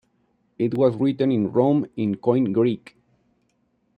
[0.57, 2.97] It was written in Rome in Koine Greek.